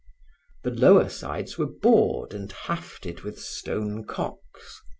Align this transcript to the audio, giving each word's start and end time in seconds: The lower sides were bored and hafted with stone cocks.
The 0.63 0.71
lower 0.71 1.09
sides 1.09 1.59
were 1.59 1.67
bored 1.67 2.33
and 2.33 2.51
hafted 2.51 3.21
with 3.21 3.39
stone 3.39 4.03
cocks. 4.03 4.81